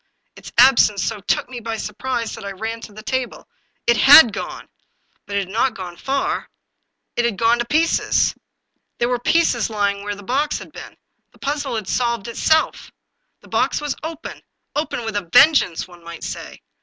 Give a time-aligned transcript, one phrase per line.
[0.35, 3.47] Its absence so took me by surprise that I ran to the table.
[3.85, 4.67] It had gone.
[5.27, 6.49] But it had not gone far;
[7.15, 8.33] it had gone to pieces!
[8.97, 10.97] There were the pieces lying where the box had been.
[11.33, 12.91] The puzzle had solved itself.
[13.41, 14.41] The box was open,
[14.75, 16.63] open with a vengeance, one might say.